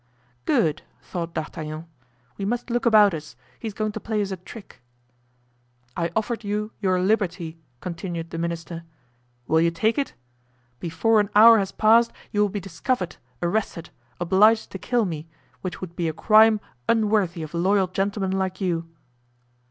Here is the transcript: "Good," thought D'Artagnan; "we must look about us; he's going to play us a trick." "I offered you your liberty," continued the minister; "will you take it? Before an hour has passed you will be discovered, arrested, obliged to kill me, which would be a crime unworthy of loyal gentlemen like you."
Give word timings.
"Good," 0.45 0.81
thought 1.03 1.35
D'Artagnan; 1.35 1.85
"we 2.35 2.43
must 2.43 2.71
look 2.71 2.87
about 2.87 3.13
us; 3.13 3.35
he's 3.59 3.75
going 3.75 3.91
to 3.91 3.99
play 3.99 4.19
us 4.19 4.31
a 4.31 4.37
trick." 4.37 4.81
"I 5.95 6.09
offered 6.15 6.43
you 6.43 6.71
your 6.81 6.99
liberty," 6.99 7.59
continued 7.81 8.31
the 8.31 8.39
minister; 8.39 8.83
"will 9.45 9.61
you 9.61 9.69
take 9.69 9.99
it? 9.99 10.15
Before 10.79 11.19
an 11.19 11.29
hour 11.35 11.59
has 11.59 11.71
passed 11.71 12.11
you 12.31 12.41
will 12.41 12.49
be 12.49 12.59
discovered, 12.59 13.17
arrested, 13.43 13.91
obliged 14.19 14.71
to 14.71 14.79
kill 14.79 15.05
me, 15.05 15.27
which 15.61 15.81
would 15.81 15.95
be 15.95 16.07
a 16.09 16.13
crime 16.13 16.59
unworthy 16.89 17.43
of 17.43 17.53
loyal 17.53 17.85
gentlemen 17.85 18.31
like 18.31 18.59
you." 18.59 18.89